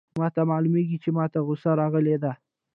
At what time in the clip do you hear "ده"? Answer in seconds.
2.23-2.31